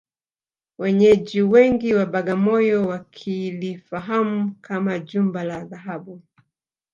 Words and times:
Wenyeji 0.77 1.41
wengi 1.41 1.93
wa 1.93 2.05
Bagamoyo 2.05 2.87
wakilifahamu 2.87 4.55
kama 4.61 4.99
Jumba 4.99 5.43
la 5.43 5.65
Dhahabu 5.65 6.21